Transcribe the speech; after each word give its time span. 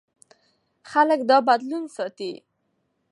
خلک 0.91 1.19
دا 1.29 1.37
بدلون 1.47 1.83
ستایي. 1.95 2.35